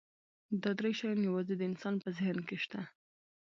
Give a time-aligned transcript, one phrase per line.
[0.61, 2.81] دا درې شیان یواځې د انسان په ذهن کې شته.